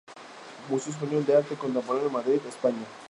[0.67, 2.85] Museo Español de Arte Contemporáneo, Madrid, España.